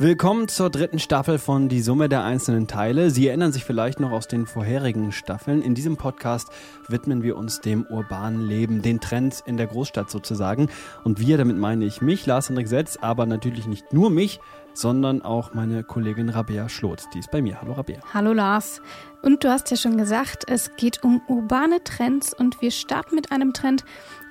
[0.00, 3.10] Willkommen zur dritten Staffel von Die Summe der einzelnen Teile.
[3.10, 5.60] Sie erinnern sich vielleicht noch aus den vorherigen Staffeln.
[5.60, 6.50] In diesem Podcast
[6.86, 10.68] widmen wir uns dem urbanen Leben, den Trends in der Großstadt sozusagen.
[11.02, 14.38] Und wir, damit meine ich mich, Lars Hendrik Setz, aber natürlich nicht nur mich,
[14.72, 17.08] sondern auch meine Kollegin Rabea Schlotz.
[17.12, 17.60] Die ist bei mir.
[17.60, 17.98] Hallo Rabea.
[18.14, 18.80] Hallo Lars.
[19.22, 23.32] Und du hast ja schon gesagt, es geht um urbane Trends und wir starten mit
[23.32, 23.84] einem Trend,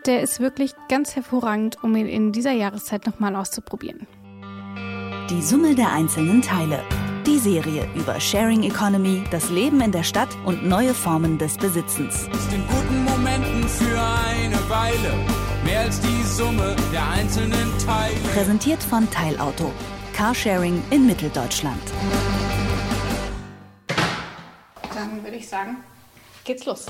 [0.06, 4.08] der ist wirklich ganz hervorragend, um ihn in dieser Jahreszeit nochmal auszuprobieren.
[5.30, 6.82] Die Summe der einzelnen Teile.
[7.26, 12.30] Die Serie über Sharing Economy, das Leben in der Stadt und neue Formen des Besitzens.
[12.32, 15.14] Aus den guten Momenten für eine Weile.
[15.66, 18.16] Mehr als die Summe der einzelnen Teile.
[18.34, 19.74] Präsentiert von Teilauto.
[20.14, 21.82] Carsharing in Mitteldeutschland.
[24.96, 25.76] Dann würde ich sagen,
[26.46, 26.86] geht's los.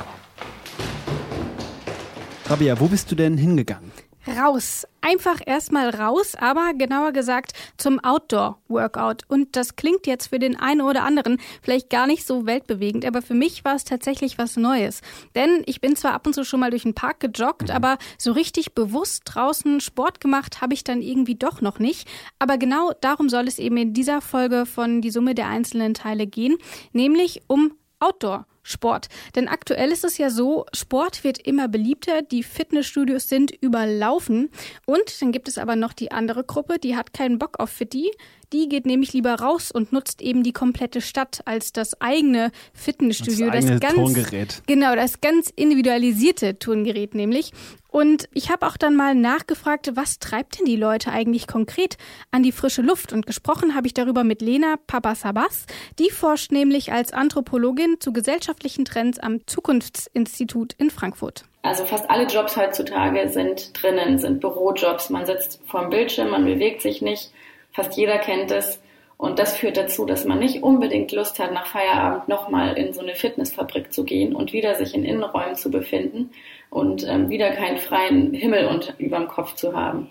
[2.46, 3.92] Rabea, wo bist du denn hingegangen?
[4.28, 4.88] Raus.
[5.02, 9.24] Einfach erstmal raus, aber genauer gesagt zum Outdoor-Workout.
[9.28, 13.22] Und das klingt jetzt für den einen oder anderen vielleicht gar nicht so weltbewegend, aber
[13.22, 15.02] für mich war es tatsächlich was Neues.
[15.36, 17.76] Denn ich bin zwar ab und zu schon mal durch den Park gejoggt, mhm.
[17.76, 22.08] aber so richtig bewusst draußen Sport gemacht habe ich dann irgendwie doch noch nicht.
[22.40, 26.28] Aber genau darum soll es eben in dieser Folge von Die Summe der einzelnen Teile
[26.28, 26.58] gehen,
[26.92, 28.46] nämlich um Outdoor.
[28.68, 29.08] Sport.
[29.36, 34.50] Denn aktuell ist es ja so, Sport wird immer beliebter, die Fitnessstudios sind überlaufen.
[34.86, 38.12] Und dann gibt es aber noch die andere Gruppe, die hat keinen Bock auf Fitti.
[38.54, 43.48] Die geht nämlich lieber raus und nutzt eben die komplette Stadt als das eigene Fitnessstudio.
[43.48, 44.64] Das, eigene das ganz, Turngerät.
[44.68, 47.52] Genau, das ganz individualisierte Turngerät nämlich.
[47.98, 51.98] Und ich habe auch dann mal nachgefragt, was treibt denn die Leute eigentlich konkret
[52.30, 53.12] an die frische Luft?
[53.12, 55.66] Und gesprochen habe ich darüber mit Lena Papasabas.
[55.98, 61.46] Die forscht nämlich als Anthropologin zu gesellschaftlichen Trends am Zukunftsinstitut in Frankfurt.
[61.64, 65.10] Also fast alle Jobs heutzutage sind drinnen, sind Bürojobs.
[65.10, 67.32] Man sitzt vorm Bildschirm, man bewegt sich nicht.
[67.72, 68.80] Fast jeder kennt es.
[69.18, 73.02] Und das führt dazu, dass man nicht unbedingt Lust hat, nach Feierabend nochmal in so
[73.02, 76.30] eine Fitnessfabrik zu gehen und wieder sich in Innenräumen zu befinden
[76.70, 80.10] und ähm, wieder keinen freien Himmel unter, überm Kopf zu haben.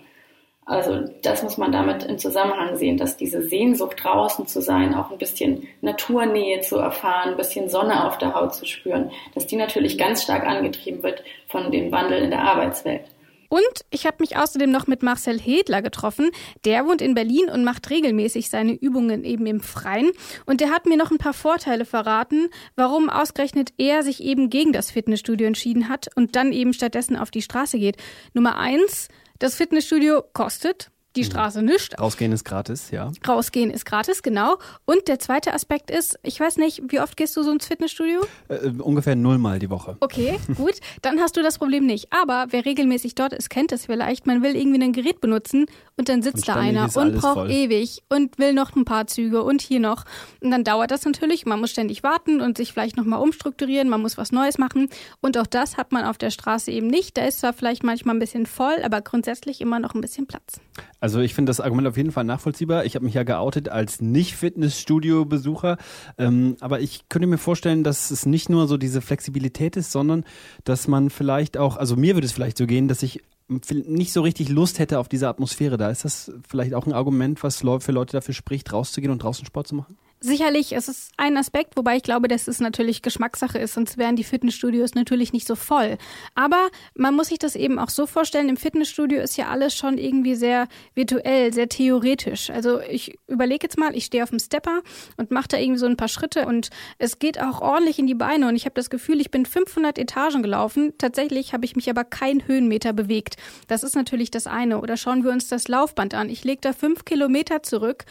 [0.67, 5.11] Also das muss man damit im Zusammenhang sehen, dass diese Sehnsucht draußen zu sein, auch
[5.11, 9.55] ein bisschen Naturnähe zu erfahren, ein bisschen Sonne auf der Haut zu spüren, dass die
[9.55, 13.05] natürlich ganz stark angetrieben wird von dem Wandel in der Arbeitswelt.
[13.49, 16.31] Und ich habe mich außerdem noch mit Marcel Hedler getroffen.
[16.65, 20.11] Der wohnt in Berlin und macht regelmäßig seine Übungen eben im Freien.
[20.45, 24.73] Und der hat mir noch ein paar Vorteile verraten, warum ausgerechnet er sich eben gegen
[24.73, 27.97] das Fitnessstudio entschieden hat und dann eben stattdessen auf die Straße geht.
[28.33, 29.07] Nummer eins,
[29.39, 31.31] das Fitnessstudio kostet die mhm.
[31.31, 31.99] Straße nischt.
[31.99, 33.11] Rausgehen ist gratis, ja.
[33.27, 34.57] Rausgehen ist gratis, genau.
[34.85, 38.21] Und der zweite Aspekt ist, ich weiß nicht, wie oft gehst du so ins Fitnessstudio?
[38.47, 39.97] Äh ungefähr nullmal die Woche.
[39.99, 40.75] Okay, gut.
[41.01, 42.13] Dann hast du das Problem nicht.
[42.13, 44.27] Aber wer regelmäßig dort ist, kennt es vielleicht.
[44.27, 45.65] Man will irgendwie ein Gerät benutzen
[45.97, 47.51] und dann sitzt und da einer und braucht voll.
[47.51, 50.05] ewig und will noch ein paar Züge und hier noch.
[50.41, 51.45] Und dann dauert das natürlich.
[51.45, 53.89] Man muss ständig warten und sich vielleicht nochmal umstrukturieren.
[53.89, 54.89] Man muss was Neues machen.
[55.21, 57.17] Und auch das hat man auf der Straße eben nicht.
[57.17, 60.61] Da ist zwar vielleicht manchmal ein bisschen voll, aber grundsätzlich immer noch ein bisschen Platz.
[60.99, 62.85] Also ich finde das Argument auf jeden Fall nachvollziehbar.
[62.85, 65.77] Ich habe mich ja geoutet als Nicht-Fitnessstudio-Besucher.
[66.17, 70.23] Ähm, aber ich könnte mir vorstellen, dass es nicht nur so diese Flexibilität ist, sondern
[70.63, 74.21] dass man vielleicht auch, also mir würde es vielleicht so gehen, dass ich nicht so
[74.21, 75.89] richtig Lust hätte auf diese Atmosphäre da.
[75.89, 79.67] Ist das vielleicht auch ein Argument, was für Leute dafür spricht, rauszugehen und draußen Sport
[79.67, 79.97] zu machen?
[80.27, 84.17] Sicherlich, es ist ein Aspekt, wobei ich glaube, dass es natürlich Geschmackssache ist, sonst wären
[84.17, 85.97] die Fitnessstudios natürlich nicht so voll.
[86.35, 89.97] Aber man muss sich das eben auch so vorstellen, im Fitnessstudio ist ja alles schon
[89.97, 92.49] irgendwie sehr virtuell, sehr theoretisch.
[92.49, 94.81] Also ich überlege jetzt mal, ich stehe auf dem Stepper
[95.15, 98.13] und mache da irgendwie so ein paar Schritte und es geht auch ordentlich in die
[98.13, 100.91] Beine und ich habe das Gefühl, ich bin 500 Etagen gelaufen.
[100.97, 103.37] Tatsächlich habe ich mich aber keinen Höhenmeter bewegt.
[103.69, 104.81] Das ist natürlich das eine.
[104.81, 106.29] Oder schauen wir uns das Laufband an.
[106.29, 108.03] Ich lege da fünf Kilometer zurück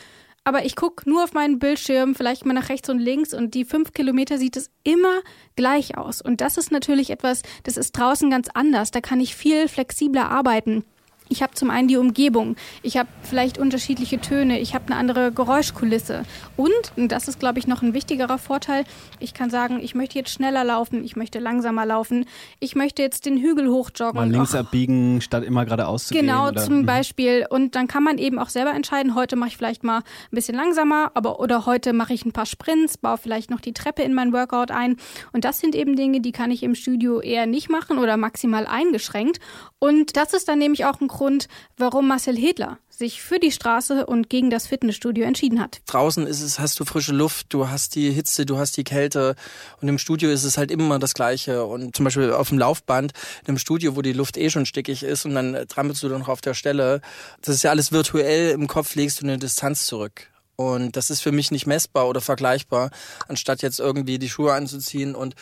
[0.46, 3.64] aber ich gucke nur auf meinen Bildschirm, vielleicht mal nach rechts und links und die
[3.64, 5.20] fünf Kilometer sieht es immer
[5.56, 6.22] gleich aus.
[6.22, 8.92] Und das ist natürlich etwas, das ist draußen ganz anders.
[8.92, 10.84] Da kann ich viel flexibler arbeiten.
[11.28, 15.32] Ich habe zum einen die Umgebung, ich habe vielleicht unterschiedliche Töne, ich habe eine andere
[15.32, 16.22] Geräuschkulisse
[16.56, 18.84] und, und das ist, glaube ich, noch ein wichtigerer Vorteil,
[19.18, 22.26] ich kann sagen, ich möchte jetzt schneller laufen, ich möchte langsamer laufen,
[22.60, 24.14] ich möchte jetzt den Hügel hochjoggen.
[24.14, 26.26] Mal links Och, abbiegen, statt immer geradeaus zu gehen.
[26.26, 26.86] Genau, zum mhm.
[26.86, 27.46] Beispiel.
[27.48, 30.54] Und dann kann man eben auch selber entscheiden, heute mache ich vielleicht mal ein bisschen
[30.54, 34.14] langsamer, aber oder heute mache ich ein paar Sprints, baue vielleicht noch die Treppe in
[34.14, 34.96] mein Workout ein.
[35.32, 38.66] Und das sind eben Dinge, die kann ich im Studio eher nicht machen oder maximal
[38.66, 39.40] eingeschränkt.
[39.78, 41.48] Und das ist dann nämlich auch ein Grund,
[41.78, 45.80] warum Marcel Hedler sich für die Straße und gegen das Fitnessstudio entschieden hat.
[45.86, 49.34] Draußen ist es, hast du frische Luft, du hast die Hitze, du hast die Kälte
[49.80, 51.64] und im Studio ist es halt immer das Gleiche.
[51.64, 55.02] Und zum Beispiel auf dem Laufband, in einem Studio, wo die Luft eh schon stickig
[55.02, 57.00] ist und dann trampelst du dann noch auf der Stelle.
[57.40, 60.28] Das ist ja alles virtuell, im Kopf legst du eine Distanz zurück.
[60.56, 62.90] Und das ist für mich nicht messbar oder vergleichbar,
[63.28, 65.34] anstatt jetzt irgendwie die Schuhe anzuziehen und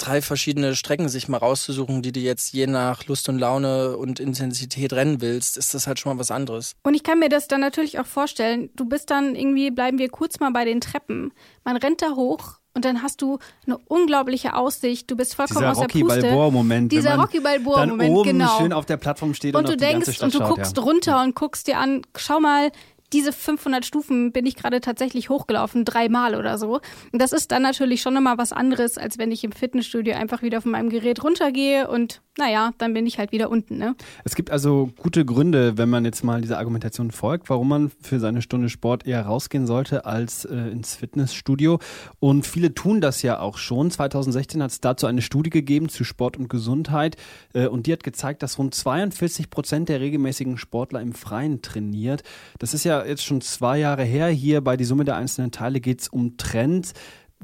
[0.00, 4.20] drei verschiedene Strecken sich mal rauszusuchen, die du jetzt je nach Lust und Laune und
[4.20, 6.74] Intensität rennen willst, ist das halt schon mal was anderes.
[6.82, 8.70] Und ich kann mir das dann natürlich auch vorstellen.
[8.74, 11.32] Du bist dann irgendwie, bleiben wir kurz mal bei den Treppen.
[11.64, 15.10] Man rennt da hoch und dann hast du eine unglaubliche Aussicht.
[15.10, 16.20] Du bist vollkommen Dieser aus der Rocky Puste.
[16.22, 16.92] Balboa-Moment.
[16.92, 18.58] Dieser wenn man Rocky Balboa-Moment, dann oben genau.
[18.58, 20.38] schön auf der Plattform steht und, und du auf die ganze denkst Stadt und du
[20.38, 20.82] schaut, guckst ja.
[20.82, 22.70] runter und guckst dir an, schau mal,
[23.12, 26.80] diese 500 Stufen bin ich gerade tatsächlich hochgelaufen, dreimal oder so.
[27.12, 30.42] Und das ist dann natürlich schon nochmal was anderes, als wenn ich im Fitnessstudio einfach
[30.42, 33.76] wieder von meinem Gerät runtergehe und naja, dann bin ich halt wieder unten.
[33.76, 33.94] Ne?
[34.24, 38.18] Es gibt also gute Gründe, wenn man jetzt mal dieser Argumentation folgt, warum man für
[38.18, 41.80] seine Stunde Sport eher rausgehen sollte als äh, ins Fitnessstudio.
[42.18, 43.90] Und viele tun das ja auch schon.
[43.90, 47.16] 2016 hat es dazu eine Studie gegeben zu Sport und Gesundheit.
[47.52, 52.22] Äh, und die hat gezeigt, dass rund 42 Prozent der regelmäßigen Sportler im Freien trainiert.
[52.58, 54.28] Das ist ja jetzt schon zwei Jahre her.
[54.28, 56.92] Hier bei die Summe der einzelnen Teile geht es um Trends.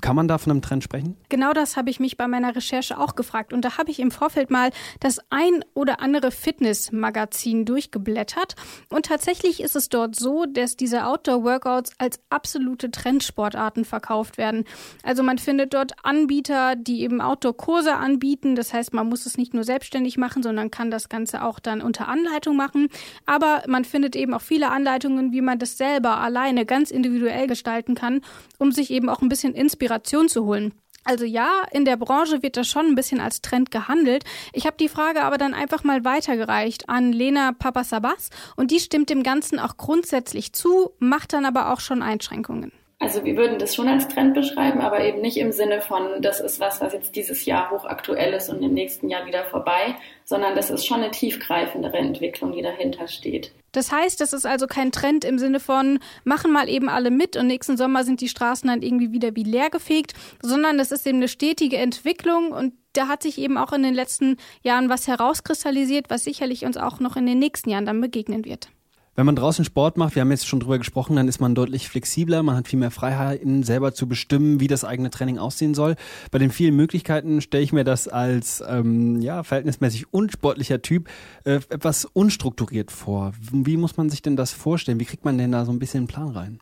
[0.02, 1.16] Kann man da von einem Trend sprechen?
[1.30, 3.54] Genau das habe ich mich bei meiner Recherche auch gefragt.
[3.54, 4.70] Und da habe ich im Vorfeld mal
[5.00, 8.56] das ein oder andere Fitnessmagazin durchgeblättert.
[8.90, 14.64] Und tatsächlich ist es dort so, dass diese Outdoor-Workouts als absolute Trendsportarten verkauft werden.
[15.02, 18.54] Also man findet dort Anbieter, die eben Outdoor-Kurse anbieten.
[18.54, 21.80] Das heißt, man muss es nicht nur selbstständig machen, sondern kann das Ganze auch dann
[21.80, 22.88] unter Anleitung machen.
[23.24, 27.94] Aber man findet eben auch viele Anleitungen, wie man das selber alleine ganz individuell gestalten
[27.94, 28.20] kann,
[28.58, 29.54] um sich eben auch ein bisschen
[29.86, 30.74] Inspiration zu holen.
[31.04, 34.24] Also ja, in der Branche wird das schon ein bisschen als Trend gehandelt.
[34.52, 39.08] Ich habe die Frage aber dann einfach mal weitergereicht an Lena Papasabas und die stimmt
[39.08, 42.72] dem Ganzen auch grundsätzlich zu, macht dann aber auch schon Einschränkungen.
[42.98, 46.40] Also wir würden das schon als Trend beschreiben, aber eben nicht im Sinne von, das
[46.40, 50.54] ist was, was jetzt dieses Jahr hochaktuell ist und im nächsten Jahr wieder vorbei, sondern
[50.54, 53.52] das ist schon eine tiefgreifendere Entwicklung, die dahinter steht.
[53.72, 57.36] Das heißt, das ist also kein Trend im Sinne von, machen mal eben alle mit
[57.36, 61.06] und nächsten Sommer sind die Straßen dann irgendwie wieder wie leer gefegt, sondern das ist
[61.06, 65.06] eben eine stetige Entwicklung und da hat sich eben auch in den letzten Jahren was
[65.06, 68.70] herauskristallisiert, was sicherlich uns auch noch in den nächsten Jahren dann begegnen wird.
[69.16, 71.88] Wenn man draußen Sport macht, wir haben jetzt schon drüber gesprochen, dann ist man deutlich
[71.88, 75.96] flexibler, man hat viel mehr Freiheiten, selber zu bestimmen, wie das eigene Training aussehen soll.
[76.30, 81.08] Bei den vielen Möglichkeiten stelle ich mir das als ähm, ja, verhältnismäßig unsportlicher Typ
[81.44, 83.32] äh, etwas unstrukturiert vor.
[83.40, 85.00] Wie muss man sich denn das vorstellen?
[85.00, 86.60] Wie kriegt man denn da so ein bisschen einen Plan rein?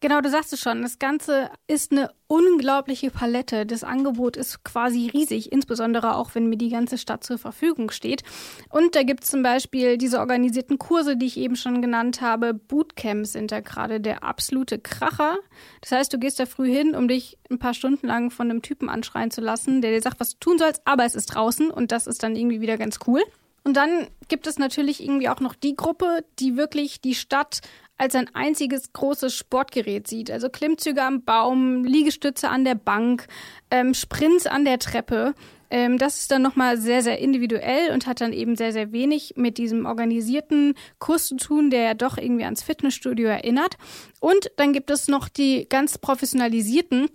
[0.00, 0.82] Genau, du sagst es schon.
[0.82, 3.64] Das Ganze ist eine unglaubliche Palette.
[3.64, 8.22] Das Angebot ist quasi riesig, insbesondere auch, wenn mir die ganze Stadt zur Verfügung steht.
[8.68, 12.52] Und da gibt es zum Beispiel diese organisierten Kurse, die ich eben schon genannt habe.
[12.52, 15.38] Bootcamps sind da gerade der absolute Kracher.
[15.80, 18.60] Das heißt, du gehst da früh hin, um dich ein paar Stunden lang von einem
[18.60, 21.70] Typen anschreien zu lassen, der dir sagt, was du tun sollst, aber es ist draußen
[21.70, 23.22] und das ist dann irgendwie wieder ganz cool.
[23.64, 27.62] Und dann gibt es natürlich irgendwie auch noch die Gruppe, die wirklich die Stadt
[27.98, 30.30] als ein einziges großes Sportgerät sieht.
[30.30, 33.26] Also Klimmzüge am Baum, Liegestütze an der Bank,
[33.70, 35.34] ähm, Sprints an der Treppe.
[35.70, 39.34] Ähm, das ist dann nochmal sehr, sehr individuell und hat dann eben sehr, sehr wenig
[39.36, 43.76] mit diesem organisierten Kurs zu tun, der ja doch irgendwie ans Fitnessstudio erinnert.
[44.20, 47.08] Und dann gibt es noch die ganz professionalisierten,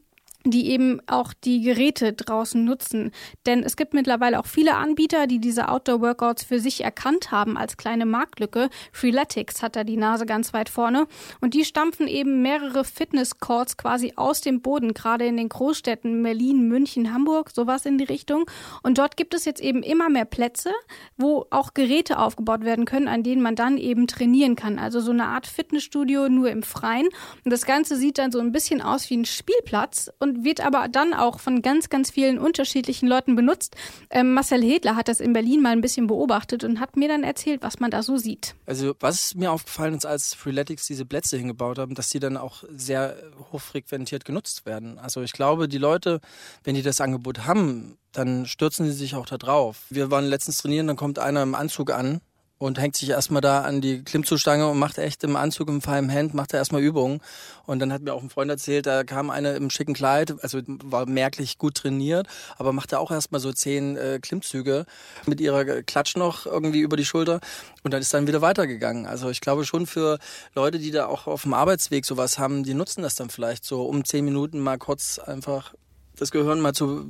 [0.46, 3.12] die eben auch die Geräte draußen nutzen.
[3.46, 7.78] Denn es gibt mittlerweile auch viele Anbieter, die diese Outdoor-Workouts für sich erkannt haben als
[7.78, 8.70] kleine Marktlücke.
[8.92, 11.08] Freeletics hat da die Nase ganz weit vorne.
[11.40, 16.68] Und die stampfen eben mehrere Fitness-Courts quasi aus dem Boden, gerade in den Großstädten Berlin,
[16.68, 18.46] München, Hamburg, sowas in die Richtung.
[18.84, 20.72] Und dort gibt es jetzt eben immer mehr Plätze,
[21.18, 24.80] wo auch Geräte aufgebaut werden können, an denen man dann eben trainieren kann.
[24.80, 27.08] Also so eine Art Fitnessstudio nur im Freien.
[27.44, 30.88] Und das Ganze sieht dann so ein bisschen aus wie ein Spielplatz und wird aber
[30.88, 33.76] dann auch von ganz, ganz vielen unterschiedlichen Leuten benutzt.
[34.10, 37.24] Ähm, Marcel Hedler hat das in Berlin mal ein bisschen beobachtet und hat mir dann
[37.24, 38.56] erzählt, was man da so sieht.
[38.66, 42.64] Also was mir aufgefallen ist, als Freeletics diese Plätze hingebaut haben, dass die dann auch
[42.74, 43.16] sehr
[43.52, 45.00] hochfrequentiert genutzt werden.
[45.00, 46.22] Also ich glaube, die Leute,
[46.64, 49.86] wenn die das Angebot haben, dann stürzen sie sich auch da drauf.
[49.90, 52.22] Wir waren letztens trainieren, dann kommt einer im Anzug an
[52.62, 56.12] und hängt sich erstmal da an die Klimmzugstange und macht echt im Anzug, im feinen
[56.12, 57.20] Hemd, macht er erstmal Übungen.
[57.66, 60.60] Und dann hat mir auch ein Freund erzählt, da kam eine im schicken Kleid, also
[60.68, 62.28] war merklich gut trainiert,
[62.60, 64.86] aber machte auch erstmal so zehn äh, Klimmzüge
[65.26, 67.40] mit ihrer Klatsch noch irgendwie über die Schulter
[67.82, 69.08] und dann ist dann wieder weitergegangen.
[69.08, 70.20] Also ich glaube schon für
[70.54, 73.86] Leute, die da auch auf dem Arbeitsweg sowas haben, die nutzen das dann vielleicht so
[73.86, 75.74] um zehn Minuten mal kurz einfach
[76.22, 77.04] das Gehirn mal zu,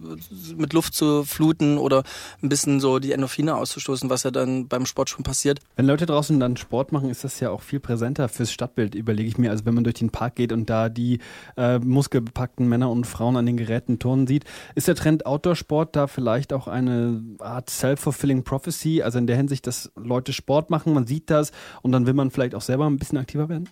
[0.56, 2.04] mit Luft zu fluten oder
[2.42, 5.60] ein bisschen so die Endorphine auszustoßen, was ja dann beim Sport schon passiert.
[5.76, 9.28] Wenn Leute draußen dann Sport machen, ist das ja auch viel präsenter fürs Stadtbild, überlege
[9.28, 9.52] ich mir.
[9.52, 11.20] Also wenn man durch den Park geht und da die
[11.58, 16.08] äh, muskelbepackten Männer und Frauen an den Geräten turnen sieht, ist der Trend Outdoor-Sport da
[16.08, 19.02] vielleicht auch eine Art self-fulfilling prophecy?
[19.02, 21.52] Also in der Hinsicht, dass Leute Sport machen, man sieht das
[21.82, 23.68] und dann will man vielleicht auch selber ein bisschen aktiver werden?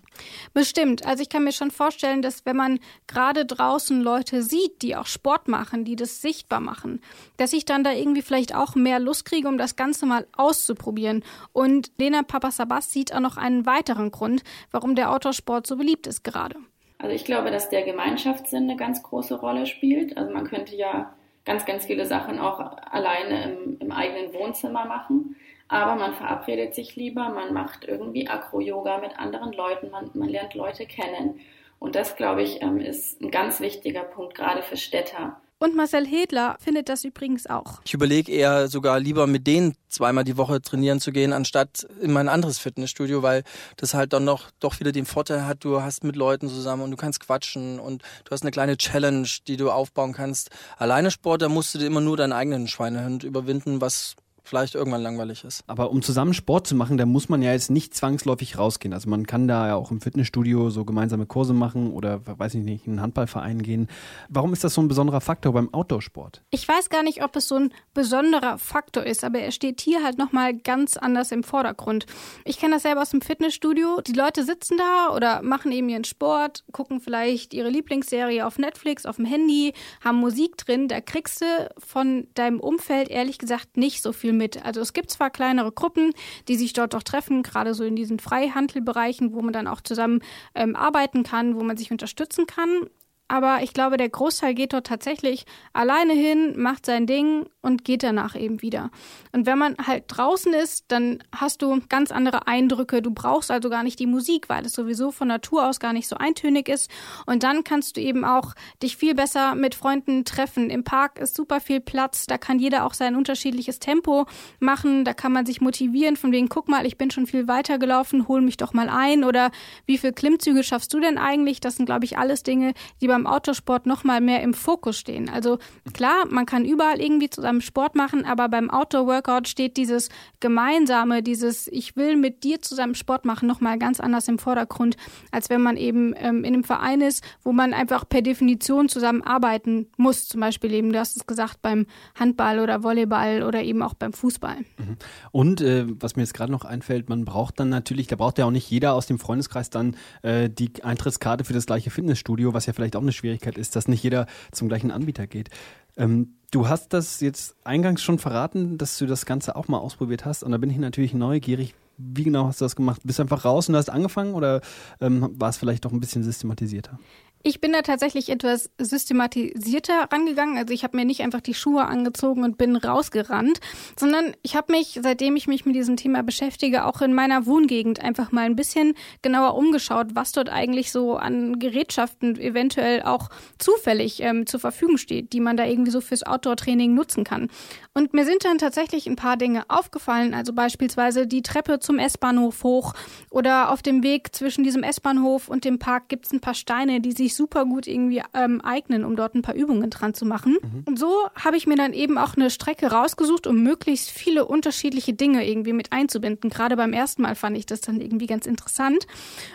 [0.54, 1.06] Bestimmt.
[1.06, 5.06] Also ich kann mir schon vorstellen, dass wenn man gerade draußen Leute sieht, die auch
[5.06, 7.02] Sport machen, die das sichtbar machen,
[7.38, 11.24] dass ich dann da irgendwie vielleicht auch mehr Lust kriege, um das Ganze mal auszuprobieren.
[11.54, 16.24] Und Lena Papasabas sieht auch noch einen weiteren Grund, warum der Outdoor-Sport so beliebt ist
[16.24, 16.56] gerade.
[16.98, 20.18] Also ich glaube, dass der Gemeinschaftssinn eine ganz große Rolle spielt.
[20.18, 21.14] Also man könnte ja
[21.46, 25.36] ganz, ganz viele Sachen auch alleine im, im eigenen Wohnzimmer machen.
[25.70, 30.56] Aber man verabredet sich lieber, man macht irgendwie Akro-Yoga mit anderen Leuten, man, man lernt
[30.56, 31.40] Leute kennen.
[31.80, 35.42] Und das, glaube ich, ähm, ist ein ganz wichtiger Punkt, gerade für Städter.
[35.62, 37.82] Und Marcel Hedler findet das übrigens auch.
[37.84, 42.14] Ich überlege eher sogar lieber mit denen zweimal die Woche trainieren zu gehen, anstatt in
[42.14, 43.44] mein anderes Fitnessstudio, weil
[43.76, 46.92] das halt dann noch doch wieder den Vorteil hat, du hast mit Leuten zusammen und
[46.92, 50.50] du kannst quatschen und du hast eine kleine Challenge, die du aufbauen kannst.
[50.78, 55.02] Alleine Sport, da musst du dir immer nur deinen eigenen Schweinehund überwinden, was vielleicht irgendwann
[55.02, 55.64] langweilig ist.
[55.68, 58.94] Aber um zusammen Sport zu machen, da muss man ja jetzt nicht zwangsläufig rausgehen.
[58.94, 62.64] Also man kann da ja auch im Fitnessstudio so gemeinsame Kurse machen oder weiß ich
[62.64, 63.88] nicht, in einen Handballverein gehen.
[64.30, 66.44] Warum ist das so ein besonderer Faktor beim Outdoor-Sport?
[66.50, 70.04] Ich weiß gar nicht, ob es so ein besonderer Faktor ist, aber er steht hier
[70.04, 72.06] halt nochmal ganz anders im Vordergrund.
[72.46, 74.02] Ich kenne das selber aus dem Fitnessstudio.
[74.02, 79.06] Die Leute sitzen da oder machen eben ihren Sport, gucken vielleicht ihre Lieblingsserie auf Netflix,
[79.06, 80.88] auf dem Handy, haben Musik drin.
[80.88, 81.46] Da kriegst du
[81.78, 84.66] von deinem Umfeld ehrlich gesagt nicht so viel mit.
[84.66, 86.14] Also es gibt zwar kleinere Gruppen,
[86.48, 90.22] die sich dort auch treffen, gerade so in diesen Freihandelbereichen, wo man dann auch zusammen
[90.56, 92.88] ähm, arbeiten kann, wo man sich unterstützen kann
[93.30, 98.04] aber ich glaube, der Großteil geht dort tatsächlich alleine hin, macht sein Ding und geht
[98.04, 98.90] danach eben wieder.
[99.34, 103.02] Und wenn man halt draußen ist, dann hast du ganz andere Eindrücke.
[103.02, 106.08] Du brauchst also gar nicht die Musik, weil es sowieso von Natur aus gar nicht
[106.08, 106.90] so eintönig ist.
[107.26, 110.70] Und dann kannst du eben auch dich viel besser mit Freunden treffen.
[110.70, 112.28] Im Park ist super viel Platz.
[112.28, 114.26] Da kann jeder auch sein unterschiedliches Tempo
[114.60, 115.04] machen.
[115.04, 118.28] Da kann man sich motivieren von wegen, guck mal, ich bin schon viel weiter gelaufen,
[118.30, 119.26] hol mich doch mal ein.
[119.26, 119.52] Oder
[119.86, 121.60] wie viele Klimmzüge schaffst du denn eigentlich?
[121.60, 125.30] Das sind, glaube ich, alles Dinge, die beim Autosport noch mal mehr im Fokus stehen.
[125.30, 125.60] Also
[125.94, 131.68] klar, man kann überall irgendwie zusammen Sport machen, aber beim Outdoor-Workout steht dieses gemeinsame, dieses
[131.68, 134.96] ich will mit dir zusammen Sport machen noch mal ganz anders im Vordergrund,
[135.32, 139.24] als wenn man eben ähm, in einem Verein ist, wo man einfach per Definition zusammen
[139.24, 140.28] arbeiten muss.
[140.28, 141.86] Zum Beispiel eben, du hast es gesagt, beim
[142.18, 144.58] Handball oder Volleyball oder eben auch beim Fußball.
[144.78, 144.98] Mhm.
[145.32, 148.46] Und äh, was mir jetzt gerade noch einfällt, man braucht dann natürlich, da braucht ja
[148.46, 152.66] auch nicht jeder aus dem Freundeskreis dann äh, die Eintrittskarte für das gleiche Fitnessstudio, was
[152.66, 155.50] ja vielleicht auch eine Schwierigkeit ist, dass nicht jeder zum gleichen Anbieter geht.
[155.98, 160.26] Ähm, du hast das jetzt eingangs schon verraten, dass du das Ganze auch mal ausprobiert
[160.26, 160.44] hast.
[160.44, 161.76] Und da bin ich natürlich neugierig.
[161.98, 163.02] Wie genau hast du das gemacht?
[163.04, 164.62] Bist du einfach raus und hast angefangen oder
[165.02, 166.98] ähm, war es vielleicht doch ein bisschen systematisierter?
[167.42, 170.58] Ich bin da tatsächlich etwas systematisierter rangegangen.
[170.58, 173.62] Also ich habe mir nicht einfach die Schuhe angezogen und bin rausgerannt,
[173.98, 178.02] sondern ich habe mich, seitdem ich mich mit diesem Thema beschäftige, auch in meiner Wohngegend
[178.02, 184.22] einfach mal ein bisschen genauer umgeschaut, was dort eigentlich so an Gerätschaften eventuell auch zufällig
[184.22, 187.48] ähm, zur Verfügung steht, die man da irgendwie so fürs Outdoor-Training nutzen kann.
[187.94, 192.64] Und mir sind dann tatsächlich ein paar Dinge aufgefallen, also beispielsweise die Treppe zum S-Bahnhof
[192.64, 192.94] hoch
[193.30, 197.00] oder auf dem Weg zwischen diesem S-Bahnhof und dem Park gibt es ein paar Steine,
[197.00, 200.26] die sich sich super gut irgendwie ähm, eignen, um dort ein paar Übungen dran zu
[200.26, 200.58] machen.
[200.62, 200.84] Mhm.
[200.86, 205.14] Und so habe ich mir dann eben auch eine Strecke rausgesucht, um möglichst viele unterschiedliche
[205.14, 206.50] Dinge irgendwie mit einzubinden.
[206.50, 209.06] Gerade beim ersten Mal fand ich das dann irgendwie ganz interessant.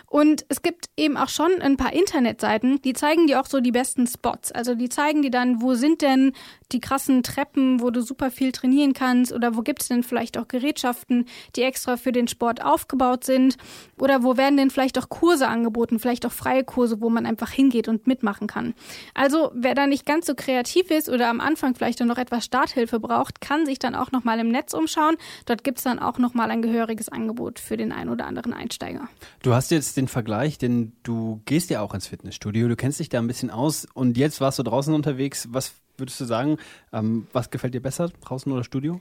[0.07, 3.71] Und es gibt eben auch schon ein paar Internetseiten, die zeigen dir auch so die
[3.71, 4.51] besten Spots.
[4.51, 6.31] Also die zeigen dir dann, wo sind denn
[6.71, 10.37] die krassen Treppen, wo du super viel trainieren kannst oder wo gibt es denn vielleicht
[10.37, 13.57] auch Gerätschaften, die extra für den Sport aufgebaut sind
[13.99, 17.51] oder wo werden denn vielleicht auch Kurse angeboten, vielleicht auch freie Kurse, wo man einfach
[17.51, 18.73] hingeht und mitmachen kann.
[19.13, 22.99] Also wer da nicht ganz so kreativ ist oder am Anfang vielleicht noch etwas Starthilfe
[22.99, 25.15] braucht, kann sich dann auch noch mal im Netz umschauen.
[25.45, 28.53] Dort gibt es dann auch noch mal ein gehöriges Angebot für den einen oder anderen
[28.53, 29.07] Einsteiger.
[29.41, 33.09] Du hast jetzt den Vergleich, denn du gehst ja auch ins Fitnessstudio, du kennst dich
[33.09, 35.47] da ein bisschen aus und jetzt warst du draußen unterwegs.
[35.51, 36.57] Was würdest du sagen,
[36.93, 38.99] ähm, was gefällt dir besser, draußen oder Studio?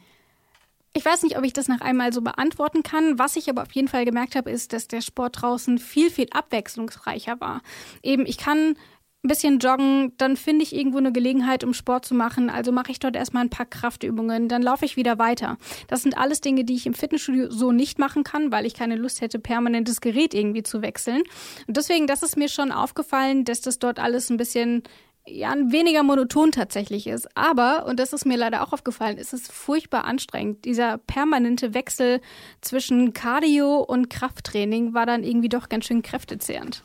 [0.96, 3.18] Ich weiß nicht, ob ich das nach einmal so beantworten kann.
[3.18, 6.28] Was ich aber auf jeden Fall gemerkt habe, ist, dass der Sport draußen viel, viel
[6.30, 7.62] abwechslungsreicher war.
[8.02, 8.76] Eben, ich kann
[9.24, 12.50] ein bisschen joggen, dann finde ich irgendwo eine Gelegenheit, um Sport zu machen.
[12.50, 15.56] Also mache ich dort erstmal ein paar Kraftübungen, dann laufe ich wieder weiter.
[15.88, 18.96] Das sind alles Dinge, die ich im Fitnessstudio so nicht machen kann, weil ich keine
[18.96, 21.22] Lust hätte, permanentes Gerät irgendwie zu wechseln.
[21.66, 24.82] Und deswegen, das ist mir schon aufgefallen, dass das dort alles ein bisschen
[25.26, 27.28] ja weniger monoton tatsächlich ist.
[27.36, 30.64] Aber, und das ist mir leider auch aufgefallen, ist es furchtbar anstrengend.
[30.64, 32.20] Dieser permanente Wechsel
[32.60, 36.82] zwischen Cardio und Krafttraining war dann irgendwie doch ganz schön kräftezehrend.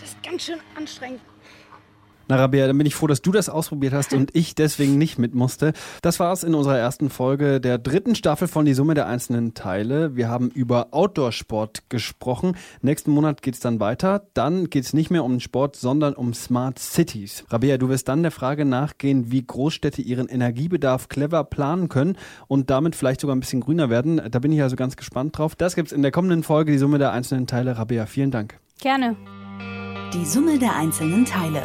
[0.00, 1.20] Das ist ganz schön anstrengend.
[2.32, 5.18] Na, Rabea, dann bin ich froh, dass du das ausprobiert hast und ich deswegen nicht
[5.18, 5.74] mit musste.
[6.00, 10.16] Das war's in unserer ersten Folge der dritten Staffel von Die Summe der einzelnen Teile.
[10.16, 12.56] Wir haben über Outdoor-Sport gesprochen.
[12.80, 14.28] Nächsten Monat geht's dann weiter.
[14.32, 17.44] Dann geht's nicht mehr um den Sport, sondern um Smart Cities.
[17.50, 22.70] Rabea, du wirst dann der Frage nachgehen, wie Großstädte ihren Energiebedarf clever planen können und
[22.70, 24.22] damit vielleicht sogar ein bisschen grüner werden.
[24.30, 25.54] Da bin ich also ganz gespannt drauf.
[25.54, 27.76] Das gibt's in der kommenden Folge, Die Summe der einzelnen Teile.
[27.76, 28.58] Rabea, vielen Dank.
[28.80, 29.16] Gerne.
[30.14, 31.64] Die Summe der einzelnen Teile.